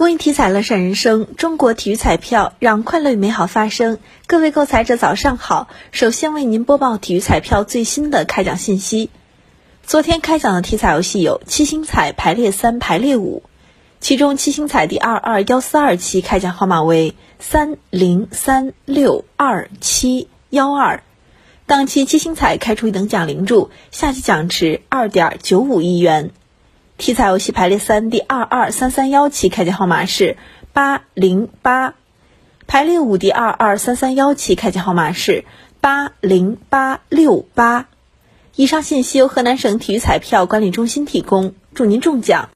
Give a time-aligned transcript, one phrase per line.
[0.00, 3.98] 公益体彩乐善人生，中国体育彩票让快乐与美好发生。
[4.26, 9.10] 各位购彩者早上好，首先为您播报体育彩票最新的开奖信息。
[9.82, 13.42] 昨天开奖的体彩游戏有七星彩排列三、排列五，
[14.00, 21.02] 其中七星彩第二二幺四二期开奖号码为三零三六二七幺二，
[21.66, 26.30] 当期七星彩开出一等奖零注，下期奖池二点九五亿元。
[27.00, 30.36] 体彩游戏排列三第二二三三幺期开奖号码是
[30.74, 31.94] 八零八，
[32.66, 35.46] 排列五第二二三三幺期开奖号码是
[35.80, 37.86] 八零八六八。
[38.54, 42.48] 以上信息由河南省体育彩票管理中心提供，祝您中奖。